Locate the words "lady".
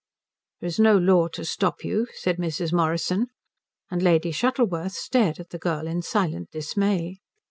4.01-4.31